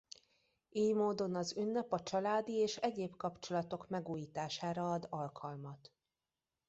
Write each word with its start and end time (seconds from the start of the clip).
Ily 0.69 0.93
módon 0.93 1.35
az 1.35 1.57
ünnep 1.57 1.93
a 1.93 2.03
családi 2.03 2.51
és 2.53 2.75
egyéb 2.77 3.17
kapcsolatok 3.17 3.89
megújítására 3.89 4.91
ad 4.91 5.07
alkalmat. 5.09 5.91